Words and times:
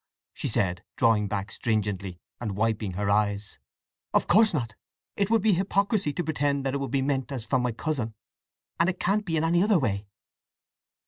she 0.33 0.47
said, 0.47 0.83
drawing 0.95 1.27
back 1.27 1.51
stringently, 1.51 2.19
and 2.39 2.57
wiping 2.57 2.93
her 2.93 3.07
eyes. 3.11 3.59
"Of 4.15 4.25
course 4.25 4.51
not! 4.51 4.73
It 5.15 5.29
would 5.29 5.43
be 5.43 5.53
hypocrisy 5.53 6.11
to 6.13 6.23
pretend 6.23 6.65
that 6.65 6.73
it 6.73 6.79
would 6.79 6.89
be 6.89 7.03
meant 7.03 7.31
as 7.31 7.45
from 7.45 7.61
my 7.61 7.71
cousin; 7.71 8.15
and 8.79 8.89
it 8.89 8.99
can't 8.99 9.25
be 9.25 9.37
in 9.37 9.43
any 9.43 9.61
other 9.61 9.77
way." 9.77 10.07